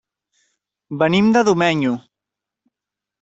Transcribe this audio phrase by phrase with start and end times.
[1.03, 1.93] Venim de Domenyo.